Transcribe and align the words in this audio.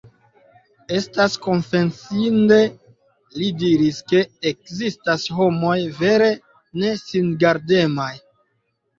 Estas 0.99 1.33
konfesinde, 1.41 2.55
li 3.41 3.49
diris, 3.63 3.99
ke 4.11 4.21
ekzistas 4.51 5.25
homoj 5.41 5.75
vere 5.99 6.31
nesingardemaj. 6.85 8.09